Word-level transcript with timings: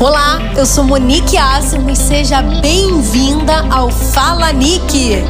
Olá, 0.00 0.40
eu 0.56 0.66
sou 0.66 0.82
Monique 0.82 1.36
Asimo 1.36 1.88
e 1.88 1.94
seja 1.94 2.42
bem-vinda 2.42 3.66
ao 3.70 3.90
Fala 3.90 4.52
Nick. 4.52 5.22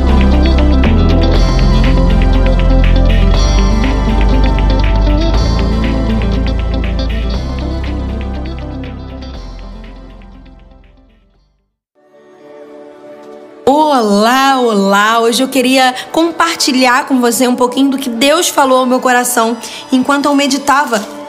Olá, 13.66 14.60
olá! 14.60 15.20
Hoje 15.20 15.42
eu 15.42 15.48
queria 15.48 15.94
compartilhar 16.10 17.06
com 17.06 17.20
você 17.20 17.46
um 17.46 17.56
pouquinho 17.56 17.90
do 17.90 17.98
que 17.98 18.08
Deus 18.08 18.48
falou 18.48 18.78
ao 18.78 18.86
meu 18.86 19.00
coração 19.00 19.56
enquanto 19.92 20.24
eu 20.24 20.34
meditava 20.34 21.19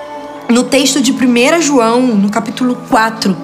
no 0.52 0.64
texto 0.64 1.02
de 1.02 1.12
1 1.12 1.62
João, 1.62 2.02
no 2.02 2.30
capítulo 2.30 2.76
4. 2.90 3.36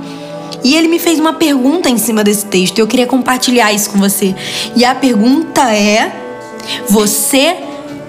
E 0.63 0.75
ele 0.75 0.87
me 0.87 0.99
fez 0.99 1.19
uma 1.19 1.33
pergunta 1.33 1.89
em 1.89 1.97
cima 1.97 2.23
desse 2.23 2.45
texto 2.45 2.79
eu 2.79 2.87
queria 2.87 3.07
compartilhar 3.07 3.71
isso 3.71 3.89
com 3.89 3.97
você. 3.97 4.35
E 4.75 4.83
a 4.83 4.93
pergunta 4.93 5.73
é: 5.73 6.11
Você 6.89 7.55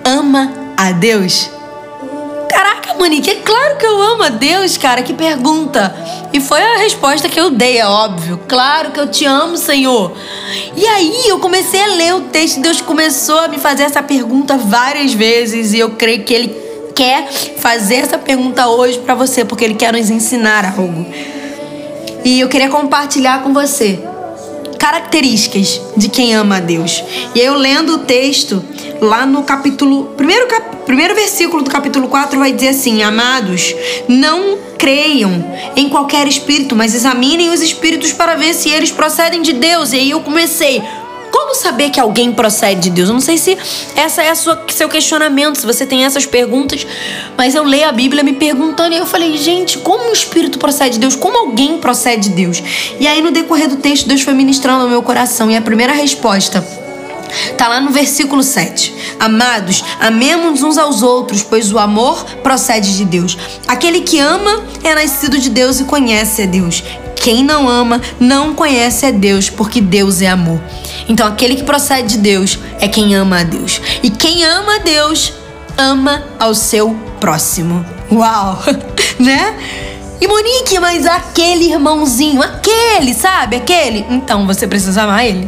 ama 0.04 0.52
a 0.76 0.90
Deus? 0.92 1.50
Caraca, 2.48 2.94
Monique, 2.94 3.30
é 3.30 3.36
claro 3.36 3.76
que 3.76 3.86
eu 3.86 4.00
amo 4.02 4.22
a 4.24 4.28
Deus, 4.30 4.76
cara. 4.76 5.02
Que 5.02 5.12
pergunta. 5.12 5.94
E 6.32 6.40
foi 6.40 6.60
a 6.60 6.78
resposta 6.78 7.28
que 7.28 7.38
eu 7.38 7.50
dei, 7.50 7.78
é 7.78 7.86
óbvio. 7.86 8.40
Claro 8.48 8.90
que 8.90 9.00
eu 9.00 9.10
te 9.10 9.24
amo, 9.24 9.56
Senhor. 9.56 10.12
E 10.74 10.86
aí 10.86 11.28
eu 11.28 11.38
comecei 11.38 11.80
a 11.80 11.86
ler 11.86 12.14
o 12.14 12.22
texto 12.22 12.60
Deus 12.60 12.80
começou 12.80 13.38
a 13.38 13.48
me 13.48 13.58
fazer 13.58 13.84
essa 13.84 14.02
pergunta 14.02 14.56
várias 14.56 15.12
vezes. 15.12 15.72
E 15.72 15.78
eu 15.78 15.90
creio 15.90 16.24
que 16.24 16.34
Ele 16.34 16.67
quer 16.98 17.30
fazer 17.58 17.94
essa 17.94 18.18
pergunta 18.18 18.66
hoje 18.66 18.98
para 18.98 19.14
você, 19.14 19.44
porque 19.44 19.64
Ele 19.64 19.74
quer 19.74 19.92
nos 19.92 20.10
ensinar 20.10 20.64
algo. 20.76 21.06
E 22.24 22.40
eu 22.40 22.48
queria 22.48 22.68
compartilhar 22.68 23.44
com 23.44 23.54
você 23.54 24.00
características 24.76 25.80
de 25.96 26.08
quem 26.08 26.34
ama 26.34 26.56
a 26.56 26.60
Deus. 26.60 27.04
E 27.36 27.40
eu 27.40 27.54
lendo 27.54 27.94
o 27.94 27.98
texto, 27.98 28.64
lá 29.00 29.24
no 29.24 29.44
capítulo. 29.44 30.06
Primeiro, 30.16 30.48
cap, 30.48 30.76
primeiro 30.86 31.14
versículo 31.14 31.62
do 31.62 31.70
capítulo 31.70 32.08
4 32.08 32.36
vai 32.36 32.52
dizer 32.52 32.70
assim: 32.70 33.02
Amados, 33.02 33.74
não 34.08 34.58
creiam 34.76 35.44
em 35.76 35.88
qualquer 35.88 36.26
espírito, 36.26 36.74
mas 36.74 36.94
examinem 36.94 37.50
os 37.50 37.60
espíritos 37.60 38.12
para 38.12 38.34
ver 38.34 38.54
se 38.54 38.70
eles 38.70 38.90
procedem 38.90 39.40
de 39.40 39.52
Deus. 39.52 39.92
E 39.92 39.96
aí 39.96 40.10
eu 40.10 40.20
comecei. 40.20 40.82
Como 41.48 41.58
saber 41.58 41.88
que 41.88 41.98
alguém 41.98 42.30
procede 42.30 42.82
de 42.82 42.90
Deus? 42.90 43.08
Eu 43.08 43.14
não 43.14 43.22
sei 43.22 43.38
se 43.38 43.56
essa 43.96 44.22
é 44.22 44.28
a 44.28 44.34
sua, 44.34 44.66
seu 44.68 44.86
questionamento, 44.86 45.58
se 45.58 45.64
você 45.64 45.86
tem 45.86 46.04
essas 46.04 46.26
perguntas, 46.26 46.86
mas 47.38 47.54
eu 47.54 47.64
leio 47.64 47.88
a 47.88 47.92
Bíblia 47.92 48.22
me 48.22 48.34
perguntando 48.34 48.94
e 48.94 48.98
eu 48.98 49.06
falei, 49.06 49.34
gente, 49.38 49.78
como 49.78 50.10
o 50.10 50.12
Espírito 50.12 50.58
procede 50.58 50.96
de 50.96 50.98
Deus? 50.98 51.16
Como 51.16 51.38
alguém 51.38 51.78
procede 51.78 52.28
de 52.28 52.34
Deus? 52.34 52.62
E 53.00 53.06
aí 53.06 53.22
no 53.22 53.30
decorrer 53.30 53.66
do 53.66 53.76
texto, 53.76 54.06
Deus 54.06 54.20
foi 54.20 54.34
ministrando 54.34 54.82
ao 54.82 54.90
meu 54.90 55.02
coração 55.02 55.50
e 55.50 55.56
a 55.56 55.62
primeira 55.62 55.94
resposta 55.94 56.62
Tá 57.56 57.68
lá 57.68 57.80
no 57.80 57.90
versículo 57.90 58.42
7. 58.42 59.16
Amados, 59.18 59.84
amemos 60.00 60.62
uns 60.62 60.78
aos 60.78 61.02
outros, 61.02 61.42
pois 61.42 61.72
o 61.72 61.78
amor 61.78 62.24
procede 62.42 62.96
de 62.96 63.04
Deus. 63.04 63.36
Aquele 63.66 64.00
que 64.00 64.18
ama 64.18 64.64
é 64.82 64.94
nascido 64.94 65.38
de 65.38 65.50
Deus 65.50 65.80
e 65.80 65.84
conhece 65.84 66.42
a 66.42 66.46
Deus. 66.46 66.82
Quem 67.28 67.44
não 67.44 67.68
ama 67.68 68.00
não 68.18 68.54
conhece 68.54 69.04
a 69.04 69.10
Deus, 69.10 69.50
porque 69.50 69.82
Deus 69.82 70.22
é 70.22 70.28
amor. 70.28 70.58
Então, 71.06 71.26
aquele 71.26 71.56
que 71.56 71.62
procede 71.62 72.14
de 72.14 72.18
Deus 72.20 72.58
é 72.80 72.88
quem 72.88 73.14
ama 73.14 73.40
a 73.40 73.42
Deus. 73.42 73.82
E 74.02 74.08
quem 74.08 74.46
ama 74.46 74.76
a 74.76 74.78
Deus, 74.78 75.34
ama 75.76 76.24
ao 76.40 76.54
seu 76.54 76.96
próximo. 77.20 77.84
Uau! 78.10 78.58
né? 79.20 79.54
E 80.18 80.26
Monique, 80.26 80.80
mas 80.80 81.04
aquele 81.04 81.66
irmãozinho, 81.66 82.40
aquele, 82.40 83.12
sabe? 83.12 83.56
Aquele. 83.56 84.06
Então, 84.08 84.46
você 84.46 84.66
precisa 84.66 85.02
amar 85.02 85.26
ele. 85.26 85.46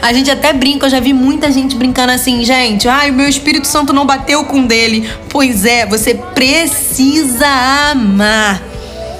A 0.00 0.12
gente 0.12 0.30
até 0.30 0.52
brinca, 0.52 0.86
eu 0.86 0.90
já 0.90 1.00
vi 1.00 1.12
muita 1.12 1.50
gente 1.50 1.74
brincando 1.74 2.12
assim, 2.12 2.44
gente. 2.44 2.86
Ai, 2.86 3.10
meu 3.10 3.28
Espírito 3.28 3.66
Santo 3.66 3.92
não 3.92 4.06
bateu 4.06 4.44
com 4.44 4.64
dele. 4.64 5.10
Pois 5.28 5.64
é, 5.64 5.84
você 5.86 6.14
precisa 6.14 7.48
amar. 7.90 8.69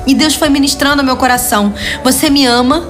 E 0.06 0.14
Deus 0.14 0.34
foi 0.34 0.48
ministrando 0.48 1.00
ao 1.00 1.06
meu 1.06 1.16
coração. 1.16 1.72
Você 2.02 2.30
me 2.30 2.46
ama? 2.46 2.88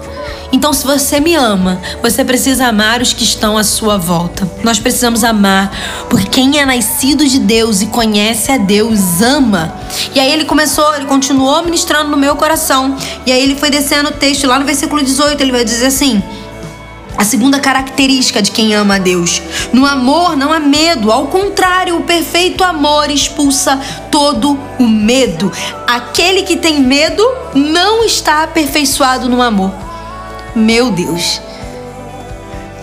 Então, 0.52 0.72
se 0.72 0.84
você 0.84 1.20
me 1.20 1.34
ama, 1.34 1.80
você 2.02 2.24
precisa 2.24 2.66
amar 2.66 3.00
os 3.00 3.12
que 3.12 3.22
estão 3.22 3.56
à 3.56 3.62
sua 3.62 3.96
volta. 3.96 4.50
Nós 4.64 4.80
precisamos 4.80 5.22
amar, 5.22 5.70
porque 6.08 6.26
quem 6.26 6.58
é 6.58 6.66
nascido 6.66 7.24
de 7.24 7.38
Deus 7.38 7.80
e 7.82 7.86
conhece 7.86 8.50
a 8.50 8.56
Deus 8.56 9.22
ama. 9.22 9.72
E 10.12 10.18
aí 10.18 10.32
ele 10.32 10.44
começou, 10.44 10.94
ele 10.96 11.06
continuou 11.06 11.62
ministrando 11.62 12.10
no 12.10 12.16
meu 12.16 12.34
coração. 12.34 12.96
E 13.24 13.30
aí 13.30 13.40
ele 13.42 13.54
foi 13.54 13.70
descendo 13.70 14.08
o 14.08 14.12
texto 14.12 14.46
lá 14.48 14.58
no 14.58 14.64
versículo 14.64 15.02
18, 15.02 15.40
ele 15.40 15.52
vai 15.52 15.64
dizer 15.64 15.86
assim: 15.86 16.20
a 17.16 17.24
segunda 17.24 17.60
característica 17.60 18.40
de 18.40 18.50
quem 18.50 18.74
ama 18.74 18.96
a 18.96 18.98
Deus. 18.98 19.42
No 19.72 19.84
amor 19.86 20.36
não 20.36 20.52
há 20.52 20.60
medo, 20.60 21.12
ao 21.12 21.26
contrário, 21.26 21.96
o 21.98 22.04
perfeito 22.04 22.64
amor 22.64 23.10
expulsa 23.10 23.78
todo 24.10 24.58
o 24.78 24.86
medo. 24.86 25.52
Aquele 25.86 26.42
que 26.42 26.56
tem 26.56 26.80
medo 26.80 27.22
não 27.54 28.04
está 28.04 28.42
aperfeiçoado 28.42 29.28
no 29.28 29.42
amor. 29.42 29.72
Meu 30.54 30.90
Deus. 30.90 31.40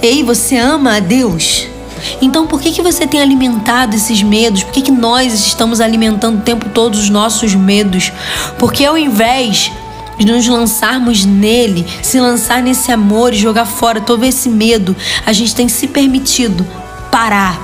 Ei, 0.02 0.24
você 0.24 0.58
ama 0.58 0.98
a 0.98 1.00
Deus? 1.00 1.68
Então 2.22 2.48
por 2.48 2.62
que, 2.62 2.72
que 2.72 2.82
você 2.82 3.08
tem 3.08 3.22
alimentado 3.22 3.96
esses 3.96 4.22
medos? 4.22 4.64
Por 4.64 4.72
que, 4.72 4.84
que 4.84 4.92
nós 4.92 5.34
estamos 5.34 5.82
alimentando 5.82 6.40
o 6.40 6.42
tempo 6.42 6.70
todo 6.70 6.96
os 6.96 7.10
nossos 7.10 7.56
medos? 7.56 8.12
Porque 8.58 8.86
ao 8.86 8.98
invés 8.98 9.72
de 10.18 10.26
nos 10.26 10.48
lançarmos 10.48 11.26
nele, 11.26 11.86
se 12.02 12.20
lançar 12.20 12.62
nesse 12.62 12.92
amor 12.92 13.34
e 13.34 13.38
jogar 13.38 13.66
fora 13.66 14.02
todo 14.02 14.24
esse 14.24 14.50
medo, 14.50 14.96
a 15.26 15.34
gente 15.34 15.56
tem 15.56 15.68
se 15.68 15.88
permitido 15.88 16.66
parar 17.12 17.60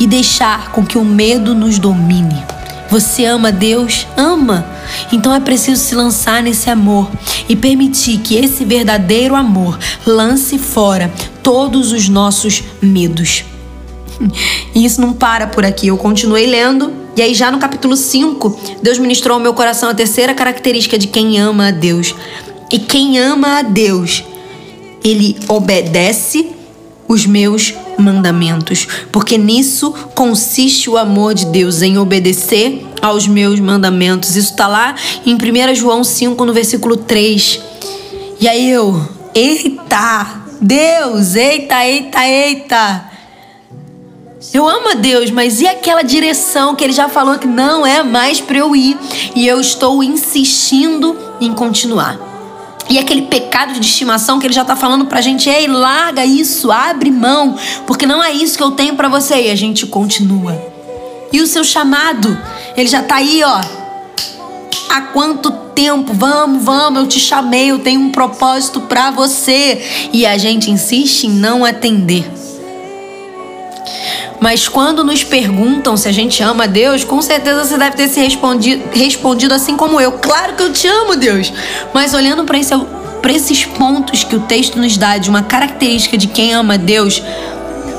e 0.00 0.06
deixar 0.06 0.70
com 0.72 0.84
que 0.84 0.98
o 0.98 1.04
medo 1.04 1.54
nos 1.54 1.78
domine. 1.78 2.42
Você 2.90 3.24
ama 3.26 3.52
Deus? 3.52 4.06
Ama. 4.16 4.66
Então 5.12 5.34
é 5.34 5.40
preciso 5.40 5.82
se 5.82 5.94
lançar 5.94 6.42
nesse 6.42 6.70
amor 6.70 7.10
e 7.48 7.54
permitir 7.54 8.18
que 8.18 8.34
esse 8.36 8.64
verdadeiro 8.64 9.34
amor 9.34 9.78
lance 10.06 10.58
fora 10.58 11.12
todos 11.42 11.92
os 11.92 12.08
nossos 12.08 12.62
medos. 12.80 13.44
E 14.74 14.84
isso 14.84 15.00
não 15.00 15.12
para 15.12 15.46
por 15.46 15.64
aqui. 15.64 15.88
Eu 15.88 15.96
continuei 15.96 16.46
lendo 16.46 16.92
e 17.18 17.22
aí, 17.22 17.34
já 17.34 17.50
no 17.50 17.58
capítulo 17.58 17.96
5, 17.96 18.60
Deus 18.80 18.96
ministrou 18.96 19.34
ao 19.34 19.40
meu 19.40 19.52
coração 19.52 19.88
a 19.88 19.94
terceira 19.94 20.32
característica 20.34 20.96
de 20.96 21.08
quem 21.08 21.40
ama 21.40 21.66
a 21.66 21.70
Deus. 21.72 22.14
E 22.70 22.78
quem 22.78 23.18
ama 23.18 23.58
a 23.58 23.62
Deus, 23.62 24.22
ele 25.02 25.36
obedece 25.48 26.52
os 27.08 27.26
meus 27.26 27.74
mandamentos, 27.98 28.86
porque 29.10 29.36
nisso 29.36 29.92
consiste 30.14 30.88
o 30.88 30.96
amor 30.96 31.34
de 31.34 31.46
Deus, 31.46 31.82
em 31.82 31.98
obedecer 31.98 32.86
aos 33.02 33.26
meus 33.26 33.58
mandamentos. 33.58 34.36
Isso 34.36 34.52
está 34.52 34.68
lá 34.68 34.94
em 35.26 35.34
1 35.34 35.74
João 35.74 36.04
5, 36.04 36.44
no 36.44 36.52
versículo 36.52 36.98
3. 36.98 37.60
E 38.38 38.46
aí 38.46 38.70
eu, 38.70 38.96
eita, 39.34 40.44
Deus, 40.60 41.34
eita, 41.34 41.84
eita, 41.84 42.28
eita. 42.28 43.07
Eu 44.54 44.68
amo 44.68 44.90
a 44.90 44.94
Deus, 44.94 45.30
mas 45.30 45.60
e 45.60 45.66
aquela 45.66 46.02
direção 46.02 46.76
que 46.76 46.84
ele 46.84 46.92
já 46.92 47.08
falou 47.08 47.38
que 47.38 47.46
não 47.46 47.84
é 47.84 48.04
mais 48.04 48.40
para 48.40 48.58
eu 48.58 48.74
ir 48.74 48.96
e 49.34 49.46
eu 49.46 49.60
estou 49.60 50.02
insistindo 50.02 51.16
em 51.40 51.52
continuar? 51.52 52.18
E 52.88 52.98
aquele 52.98 53.22
pecado 53.22 53.74
de 53.74 53.80
estimação 53.80 54.38
que 54.38 54.46
ele 54.46 54.54
já 54.54 54.64
tá 54.64 54.76
falando 54.76 55.06
pra 55.06 55.20
gente, 55.20 55.50
ei, 55.50 55.66
larga 55.66 56.24
isso, 56.24 56.70
abre 56.70 57.10
mão, 57.10 57.56
porque 57.86 58.06
não 58.06 58.22
é 58.22 58.32
isso 58.32 58.56
que 58.56 58.62
eu 58.62 58.70
tenho 58.70 58.94
para 58.94 59.08
você. 59.08 59.42
E 59.42 59.50
a 59.50 59.56
gente 59.56 59.86
continua. 59.86 60.56
E 61.32 61.40
o 61.40 61.46
seu 61.46 61.64
chamado, 61.64 62.38
ele 62.76 62.88
já 62.88 63.02
tá 63.02 63.16
aí, 63.16 63.42
ó. 63.44 63.60
Há 64.88 65.02
quanto 65.12 65.50
tempo? 65.74 66.14
Vamos, 66.14 66.64
vamos, 66.64 67.00
eu 67.00 67.06
te 67.06 67.20
chamei, 67.20 67.70
eu 67.70 67.80
tenho 67.80 68.00
um 68.00 68.10
propósito 68.10 68.80
para 68.82 69.10
você. 69.10 70.08
E 70.12 70.24
a 70.24 70.38
gente 70.38 70.70
insiste 70.70 71.24
em 71.24 71.30
não 71.30 71.64
atender. 71.64 72.24
Mas 74.40 74.68
quando 74.68 75.02
nos 75.02 75.24
perguntam 75.24 75.96
se 75.96 76.08
a 76.08 76.12
gente 76.12 76.42
ama 76.42 76.68
Deus, 76.68 77.02
com 77.02 77.20
certeza 77.20 77.64
você 77.64 77.76
deve 77.76 77.96
ter 77.96 78.08
se 78.08 78.20
respondido, 78.20 78.84
respondido 78.92 79.52
assim 79.52 79.76
como 79.76 80.00
eu. 80.00 80.12
Claro 80.12 80.54
que 80.54 80.62
eu 80.62 80.72
te 80.72 80.86
amo, 80.86 81.16
Deus. 81.16 81.52
Mas 81.92 82.14
olhando 82.14 82.44
para 82.44 82.58
esse, 82.58 82.72
esses 83.28 83.64
pontos 83.64 84.22
que 84.22 84.36
o 84.36 84.40
texto 84.40 84.78
nos 84.78 84.96
dá 84.96 85.18
de 85.18 85.28
uma 85.28 85.42
característica 85.42 86.16
de 86.16 86.28
quem 86.28 86.54
ama 86.54 86.78
Deus, 86.78 87.22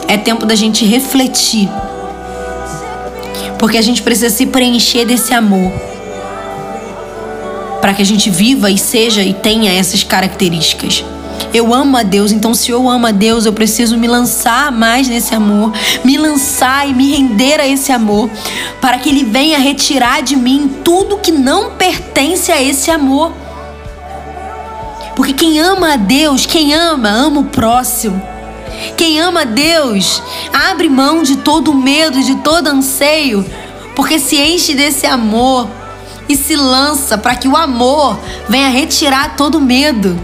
é 0.07 0.17
tempo 0.17 0.45
da 0.45 0.55
gente 0.55 0.85
refletir. 0.85 1.69
Porque 3.57 3.77
a 3.77 3.81
gente 3.81 4.01
precisa 4.01 4.29
se 4.29 4.45
preencher 4.45 5.05
desse 5.05 5.33
amor. 5.33 5.71
Para 7.81 7.93
que 7.93 8.01
a 8.01 8.05
gente 8.05 8.29
viva 8.29 8.71
e 8.71 8.77
seja 8.77 9.21
e 9.21 9.33
tenha 9.33 9.71
essas 9.73 10.03
características. 10.03 11.03
Eu 11.53 11.73
amo 11.73 11.97
a 11.97 12.03
Deus, 12.03 12.31
então 12.31 12.53
se 12.53 12.69
eu 12.71 12.87
amo 12.87 13.07
a 13.07 13.11
Deus, 13.11 13.45
eu 13.45 13.53
preciso 13.53 13.97
me 13.97 14.07
lançar 14.07 14.71
mais 14.71 15.07
nesse 15.07 15.33
amor, 15.33 15.71
me 16.03 16.17
lançar 16.17 16.87
e 16.87 16.93
me 16.93 17.11
render 17.11 17.59
a 17.59 17.67
esse 17.67 17.91
amor, 17.91 18.29
para 18.79 18.97
que 18.99 19.09
Ele 19.09 19.23
venha 19.23 19.57
retirar 19.57 20.21
de 20.21 20.35
mim 20.35 20.69
tudo 20.83 21.17
que 21.17 21.31
não 21.31 21.71
pertence 21.71 22.51
a 22.51 22.61
esse 22.61 22.91
amor. 22.91 23.31
Porque 25.15 25.33
quem 25.33 25.59
ama 25.59 25.93
a 25.93 25.95
Deus, 25.95 26.45
quem 26.45 26.73
ama, 26.73 27.09
ama 27.09 27.41
o 27.41 27.45
próximo. 27.45 28.21
Quem 28.95 29.19
ama 29.19 29.41
a 29.41 29.45
Deus, 29.45 30.21
abre 30.53 30.87
mão 30.87 31.23
de 31.23 31.37
todo 31.37 31.73
medo, 31.73 32.23
de 32.23 32.35
todo 32.35 32.67
anseio, 32.67 33.45
porque 33.95 34.19
se 34.19 34.37
enche 34.37 34.73
desse 34.73 35.05
amor 35.05 35.67
e 36.29 36.37
se 36.37 36.55
lança 36.55 37.17
para 37.17 37.35
que 37.35 37.47
o 37.47 37.57
amor 37.57 38.17
venha 38.47 38.69
retirar 38.69 39.35
todo 39.35 39.59
medo. 39.59 40.17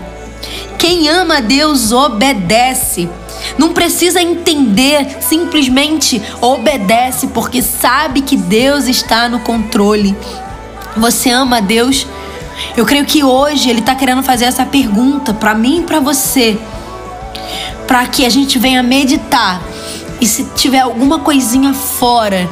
Quem 0.77 1.09
ama 1.09 1.37
a 1.37 1.41
Deus 1.41 1.91
obedece. 1.91 3.09
Não 3.57 3.73
precisa 3.73 4.21
entender, 4.21 5.17
simplesmente 5.21 6.21
obedece, 6.41 7.27
porque 7.27 7.61
sabe 7.61 8.21
que 8.21 8.35
Deus 8.35 8.87
está 8.87 9.29
no 9.29 9.39
controle. 9.39 10.15
Você 10.97 11.29
ama 11.29 11.57
a 11.57 11.61
Deus? 11.61 12.07
Eu 12.75 12.85
creio 12.85 13.05
que 13.05 13.23
hoje 13.23 13.69
Ele 13.69 13.79
está 13.79 13.95
querendo 13.95 14.23
fazer 14.23 14.45
essa 14.45 14.65
pergunta 14.65 15.33
para 15.33 15.53
mim 15.53 15.79
e 15.79 15.83
para 15.83 15.99
você, 15.99 16.57
para 17.87 18.05
que 18.07 18.25
a 18.25 18.29
gente 18.29 18.57
venha 18.57 18.81
meditar. 18.81 19.61
E 20.19 20.25
se 20.25 20.45
tiver 20.55 20.79
alguma 20.79 21.19
coisinha 21.19 21.73
fora 21.73 22.49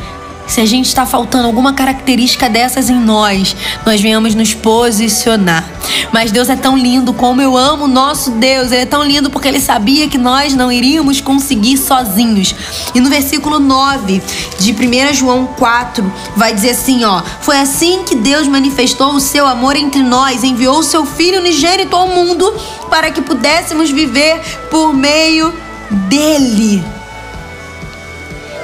se 0.54 0.62
a 0.62 0.68
gente 0.68 0.86
está 0.86 1.04
faltando 1.04 1.48
alguma 1.48 1.74
característica 1.74 2.48
dessas 2.48 2.88
em 2.88 3.00
nós, 3.00 3.56
nós 3.84 4.00
venhamos 4.00 4.36
nos 4.36 4.54
posicionar. 4.54 5.68
Mas 6.12 6.32
Deus 6.32 6.48
é 6.48 6.56
tão 6.56 6.78
lindo, 6.78 7.12
como 7.12 7.42
eu 7.42 7.58
amo 7.58 7.88
nosso 7.88 8.30
Deus. 8.30 8.72
Ele 8.72 8.84
é 8.84 8.86
tão 8.86 9.04
lindo 9.04 9.32
porque 9.32 9.48
ele 9.48 9.60
sabia 9.60 10.08
que 10.08 10.18
nós 10.18 10.54
não 10.54 10.72
iríamos 10.72 11.20
conseguir 11.20 11.76
sozinhos. 11.78 12.54
E 12.94 13.02
no 13.02 13.10
versículo 13.10 13.58
9 13.58 14.22
de 14.60 14.74
1 14.74 15.14
João 15.16 15.48
4, 15.48 16.14
vai 16.36 16.54
dizer 16.54 16.70
assim, 16.70 17.04
ó: 17.04 17.24
"Foi 17.42 17.58
assim 17.58 18.04
que 18.04 18.16
Deus 18.16 18.48
manifestou 18.48 19.16
o 19.16 19.20
seu 19.20 19.48
amor 19.48 19.76
entre 19.76 20.04
nós, 20.04 20.44
enviou 20.44 20.78
o 20.78 20.84
seu 20.84 21.04
filho 21.04 21.40
unigênito 21.40 21.96
ao 21.96 22.10
mundo 22.10 22.54
para 22.92 23.10
que 23.10 23.24
pudéssemos 23.24 23.90
viver 23.90 24.40
por 24.70 24.94
meio 24.94 25.52
dele." 25.90 27.03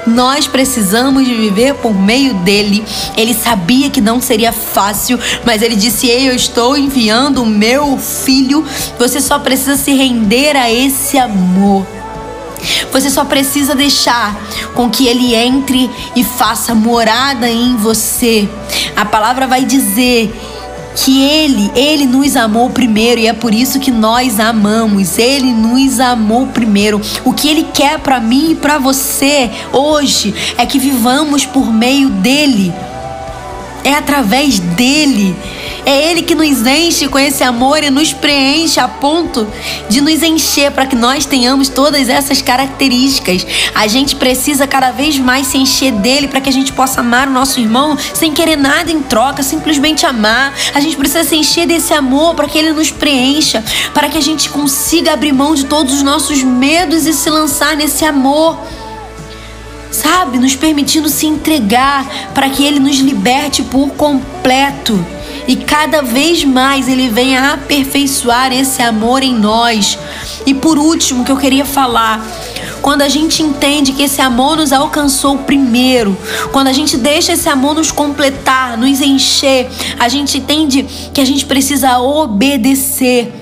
Nós 0.10 0.48
precisamos 0.48 1.26
de 1.26 1.34
viver 1.34 1.76
por 1.76 1.94
meio 1.94 2.34
dele. 2.36 2.84
Ele 3.16 3.34
sabia 3.34 3.90
que 3.90 4.02
não 4.02 4.20
seria 4.20 4.52
fácil, 4.52 5.20
mas 5.46 5.62
ele 5.62 5.76
disse: 5.76 6.08
Ei, 6.08 6.30
eu 6.30 6.36
estou 6.36 6.76
enviando 6.78 7.44
o 7.44 7.46
meu 7.46 7.98
filho. 7.98 8.66
Você 8.98 9.22
só 9.22 9.40
precisa 9.40 9.76
se 9.76 9.94
render 9.94 10.56
a 10.56 10.72
esse 10.72 11.18
amor. 11.18 11.86
Você 12.92 13.10
só 13.10 13.24
precisa 13.24 13.74
deixar 13.74 14.38
com 14.74 14.90
que 14.90 15.08
ele 15.08 15.36
entre 15.36 15.90
e 16.16 16.24
faça 16.24 16.76
morada 16.76 17.50
em 17.50 17.76
você. 17.78 18.50
A 18.96 19.06
palavra 19.06 19.48
vai 19.48 19.64
dizer 19.64 20.34
que 20.96 21.24
ele, 21.24 21.72
ele 21.76 22.06
nos 22.06 22.36
amou 22.36 22.70
primeiro 22.70 23.22
e 23.22 23.28
é 23.28 23.34
por 23.34 23.54
isso 23.54 23.80
que 23.80 23.92
nós 23.92 24.40
amamos. 24.40 25.18
Ele 25.18 25.52
nos 25.52 26.00
amou 26.00 26.48
primeiro. 26.48 27.02
O 27.24 27.34
que 27.34 27.48
ele 27.48 27.68
quer 27.74 28.00
para 28.00 28.20
mim 28.20 28.52
e 28.52 28.56
para 28.56 28.78
você 28.78 29.50
hoje 29.72 30.34
é 30.58 30.66
que 30.66 30.80
vivamos 30.80 31.46
por 31.46 31.72
meio 31.72 32.10
dele. 32.10 32.74
É 33.84 33.94
através 33.94 34.60
dele. 34.60 35.36
É 35.90 36.12
Ele 36.12 36.22
que 36.22 36.36
nos 36.36 36.68
enche 36.68 37.08
com 37.08 37.18
esse 37.18 37.44
amor 37.44 37.84
e 37.84 37.90
nos 37.90 38.14
preenche 38.14 38.80
a 38.80 38.88
ponto 38.88 39.48
de 39.90 40.02
nos 40.02 40.22
encher 40.22 40.70
para 40.70 40.86
que 40.86 40.96
nós 40.96 41.26
tenhamos 41.26 41.68
todas 41.68 42.10
essas 42.10 42.44
características. 42.44 43.44
A 43.74 43.88
gente 43.88 44.16
precisa 44.16 44.68
cada 44.68 44.92
vez 44.92 45.18
mais 45.18 45.48
se 45.48 45.58
encher 45.58 45.92
dele 45.94 46.28
para 46.28 46.42
que 46.42 46.48
a 46.48 46.54
gente 46.54 46.72
possa 46.74 47.00
amar 47.00 47.28
o 47.28 47.32
nosso 47.32 47.60
irmão 47.60 47.98
sem 48.14 48.32
querer 48.32 48.56
nada 48.56 48.92
em 48.92 49.02
troca, 49.02 49.42
simplesmente 49.42 50.06
amar. 50.06 50.54
A 50.76 50.80
gente 50.80 50.96
precisa 50.96 51.24
se 51.24 51.36
encher 51.36 51.66
desse 51.66 51.92
amor 51.92 52.36
para 52.36 52.48
que 52.48 52.60
ele 52.60 52.72
nos 52.72 52.92
preencha, 52.92 53.64
para 53.92 54.10
que 54.10 54.18
a 54.20 54.22
gente 54.22 54.48
consiga 54.48 55.14
abrir 55.14 55.34
mão 55.34 55.56
de 55.56 55.66
todos 55.66 55.96
os 55.96 56.04
nossos 56.04 56.44
medos 56.44 57.08
e 57.08 57.14
se 57.14 57.32
lançar 57.32 57.76
nesse 57.76 58.06
amor 58.06 58.60
sabe, 59.92 60.38
nos 60.38 60.56
permitindo 60.56 61.10
se 61.10 61.26
entregar 61.26 62.06
para 62.32 62.48
que 62.48 62.64
Ele 62.64 62.80
nos 62.80 62.98
liberte 63.00 63.64
por 63.64 63.90
completo 63.96 65.04
e 65.50 65.56
cada 65.56 66.04
vez 66.04 66.44
mais 66.44 66.88
Ele 66.88 67.10
venha 67.10 67.54
aperfeiçoar 67.54 68.54
esse 68.54 68.84
amor 68.84 69.24
em 69.24 69.34
nós. 69.34 69.98
E 70.46 70.54
por 70.54 70.78
último, 70.78 71.26
que 71.26 71.32
eu 71.32 71.38
queria 71.38 71.66
falar, 71.66 72.24
quando 72.84 73.02
a 73.02 73.10
gente 73.10 73.42
entende 73.42 73.94
que 73.94 74.04
esse 74.04 74.22
amor 74.22 74.58
nos 74.58 74.72
alcançou 74.72 75.40
primeiro, 75.40 76.16
quando 76.52 76.68
a 76.68 76.72
gente 76.72 76.96
deixa 76.98 77.34
esse 77.34 77.50
amor 77.50 77.74
nos 77.74 77.92
completar, 77.92 78.78
nos 78.78 79.02
encher, 79.02 79.68
a 79.98 80.08
gente 80.08 80.38
entende 80.38 80.84
que 81.12 81.20
a 81.20 81.26
gente 81.26 81.48
precisa 81.48 81.98
obedecer. 81.98 83.39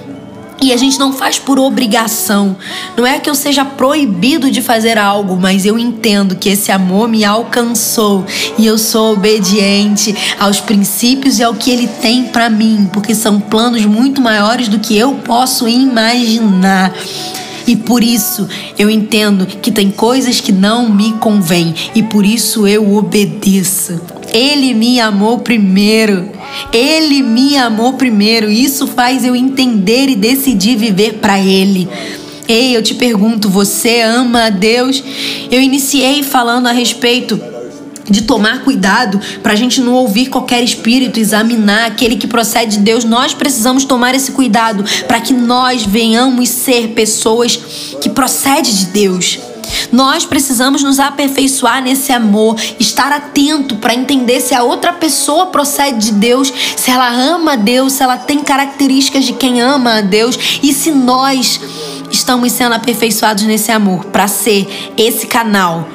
E 0.62 0.74
a 0.74 0.78
gente 0.78 0.98
não 0.98 1.14
faz 1.14 1.38
por 1.38 1.60
obrigação. 1.60 2.58
Não 2.96 3.06
é 3.06 3.20
que 3.20 3.30
eu 3.30 3.36
seja 3.36 3.64
proibido 3.64 4.50
de 4.50 4.62
fazer 4.62 4.98
algo, 4.98 5.38
mas 5.40 5.66
eu 5.66 5.78
entendo 5.78 6.36
que 6.36 6.50
esse 6.50 6.72
amor 6.72 7.08
me 7.08 7.24
alcançou 7.24 8.26
e 8.58 8.66
eu 8.66 8.78
sou 8.78 9.14
obediente 9.14 10.16
aos 10.40 10.60
princípios 10.60 11.38
e 11.40 11.44
ao 11.44 11.54
que 11.54 11.70
ele 11.70 11.88
tem 11.88 12.24
para 12.24 12.50
mim, 12.50 12.90
porque 12.92 13.14
são 13.14 13.40
planos 13.40 13.86
muito 13.86 14.20
maiores 14.20 14.68
do 14.68 14.80
que 14.80 14.98
eu 14.98 15.14
posso 15.26 15.68
imaginar. 15.68 16.94
E 17.68 17.76
por 17.76 18.02
isso 18.02 18.48
eu 18.80 18.90
entendo 18.90 19.46
que 19.46 19.70
tem 19.70 19.92
coisas 19.92 20.40
que 20.40 20.54
não 20.54 20.90
me 20.90 21.14
convêm 21.14 21.76
e 21.94 22.02
por 22.02 22.26
isso 22.26 22.66
eu 22.66 22.96
obedeço. 22.96 24.00
Ele 24.32 24.74
me 24.74 25.00
amou 25.02 25.40
primeiro. 25.40 26.37
Ele 26.72 27.22
me 27.22 27.58
amou 27.58 27.94
primeiro. 27.94 28.50
Isso 28.50 28.88
faz 28.88 29.24
eu 29.24 29.36
entender 29.36 30.10
e 30.10 30.16
decidir 30.16 30.76
viver 30.76 31.14
para 31.16 31.40
Ele. 31.40 31.88
Ei, 32.48 32.76
eu 32.76 32.82
te 32.82 32.96
pergunto, 32.96 33.50
você 33.50 34.02
ama 34.02 34.46
a 34.46 34.50
Deus? 34.50 35.04
Eu 35.52 35.62
iniciei 35.62 36.24
falando 36.24 36.68
a 36.68 36.72
respeito 36.72 37.40
de 38.10 38.22
tomar 38.22 38.64
cuidado 38.64 39.20
para 39.44 39.54
a 39.54 39.56
gente 39.56 39.82
não 39.82 39.94
ouvir 39.94 40.28
qualquer 40.28 40.64
espírito, 40.64 41.20
examinar 41.20 41.88
aquele 41.88 42.16
que 42.16 42.28
procede 42.28 42.78
de 42.78 42.84
Deus. 42.84 43.04
Nós 43.04 43.34
precisamos 43.34 43.84
tomar 43.84 44.16
esse 44.16 44.32
cuidado 44.32 44.84
para 45.08 45.20
que 45.20 45.34
nós 45.34 45.86
venhamos 45.86 46.50
ser 46.50 46.90
pessoas 46.90 47.60
que 48.02 48.10
procedem 48.10 48.74
de 48.74 48.86
Deus. 48.86 49.40
Nós 49.92 50.26
precisamos 50.26 50.84
nos 50.84 51.00
aperfeiçoar 51.00 51.82
nesse 51.82 52.12
amor, 52.12 52.56
estar 52.80 53.12
atento 53.12 53.76
para 53.76 53.94
entender 53.94 54.42
se 54.42 54.54
a 54.54 54.64
outra 54.64 54.94
pessoa 54.94 55.48
procede 55.48 56.08
de 56.08 56.12
Deus, 56.14 56.52
se 56.76 56.92
ela 56.92 57.10
ama 57.10 57.54
a 57.54 57.56
Deus, 57.56 57.94
se 57.94 58.04
ela 58.04 58.18
tem 58.18 58.40
características 58.40 59.26
de 59.26 59.34
quem 59.34 59.62
ama 59.62 59.98
a 59.98 60.02
Deus 60.02 60.60
e 60.62 60.74
se 60.74 60.92
nós 60.92 61.60
estamos 62.12 62.52
sendo 62.52 62.74
aperfeiçoados 62.74 63.44
nesse 63.44 63.72
amor 63.72 64.06
para 64.06 64.28
ser 64.28 64.94
esse 64.98 65.28
canal, 65.28 65.88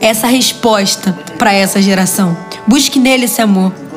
essa 0.00 0.26
resposta 0.26 1.12
para 1.38 1.52
essa 1.52 1.80
geração. 1.80 2.36
Busque 2.66 2.98
nele 2.98 3.24
esse 3.24 3.40
amor. 3.40 3.87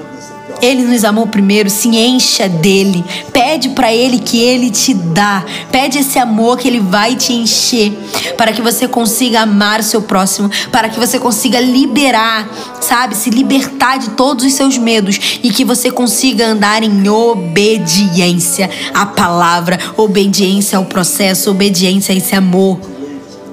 Ele 0.62 0.84
nos 0.84 1.04
amou 1.04 1.28
primeiro, 1.28 1.70
se 1.70 1.88
encha 1.90 2.48
dele. 2.48 3.04
Pede 3.34 3.70
para 3.70 3.94
ele 3.94 4.20
que 4.20 4.40
ele 4.42 4.70
te 4.70 4.94
dá. 4.94 5.44
Pede 5.72 6.00
esse 6.00 6.20
amor 6.20 6.58
que 6.58 6.68
ele 6.68 6.80
vai 6.80 7.16
te 7.16 7.34
encher 7.34 7.92
para 8.38 8.52
que 8.52 8.62
você 8.62 8.88
consiga 8.88 9.42
amar 9.42 9.80
o 9.80 9.84
seu 9.84 10.02
próximo, 10.02 10.50
para 10.72 10.90
que 10.90 11.00
você 11.00 11.20
consiga 11.20 11.60
liberar, 11.60 12.50
sabe, 12.82 13.16
se 13.16 13.30
libertar 13.30 13.98
de 13.98 14.12
todos 14.12 14.46
os 14.46 14.54
seus 14.54 14.78
medos 14.78 15.40
e 15.44 15.50
que 15.50 15.64
você 15.64 15.90
consiga 15.90 16.48
andar 16.48 16.84
em 16.84 17.10
obediência 17.10 18.70
à 18.94 19.06
palavra, 19.06 19.80
obediência 19.98 20.78
ao 20.78 20.86
processo, 20.86 21.50
obediência 21.50 22.14
a 22.14 22.18
esse 22.18 22.36
amor. 22.36 22.91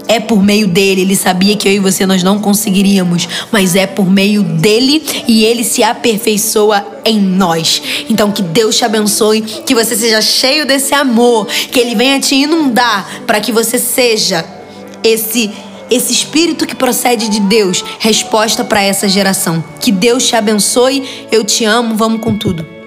É 0.08 0.18
por 0.18 0.42
meio 0.42 0.66
dele. 0.66 1.02
Ele 1.02 1.14
sabia 1.14 1.56
que 1.56 1.68
eu 1.68 1.72
e 1.72 1.78
você 1.78 2.06
nós 2.06 2.22
não 2.22 2.38
conseguiríamos, 2.38 3.28
mas 3.52 3.76
é 3.76 3.86
por 3.86 4.10
meio 4.10 4.42
dele 4.42 5.02
e 5.28 5.44
ele 5.44 5.62
se 5.62 5.82
aperfeiçoa 5.82 6.84
em 7.04 7.20
nós. 7.20 7.82
Então 8.08 8.32
que 8.32 8.42
Deus 8.42 8.76
te 8.76 8.84
abençoe, 8.84 9.42
que 9.42 9.74
você 9.74 9.94
seja 9.94 10.20
cheio 10.20 10.66
desse 10.66 10.94
amor, 10.94 11.46
que 11.46 11.78
ele 11.78 11.94
venha 11.94 12.18
te 12.18 12.34
inundar 12.34 13.22
para 13.26 13.40
que 13.40 13.52
você 13.52 13.78
seja 13.78 14.44
esse 15.04 15.50
esse 15.90 16.12
espírito 16.12 16.66
que 16.66 16.74
procede 16.74 17.28
de 17.28 17.40
Deus, 17.40 17.82
resposta 17.98 18.62
para 18.62 18.82
essa 18.82 19.08
geração. 19.08 19.64
Que 19.80 19.90
Deus 19.90 20.26
te 20.26 20.36
abençoe. 20.36 21.26
Eu 21.32 21.44
te 21.44 21.64
amo. 21.64 21.96
Vamos 21.96 22.20
com 22.20 22.36
tudo. 22.36 22.77